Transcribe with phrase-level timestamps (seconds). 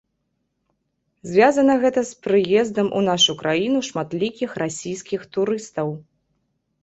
[1.31, 5.93] Звязана гэта з прыездам у нашу краіну шматлікіх расійскіх турыстаў.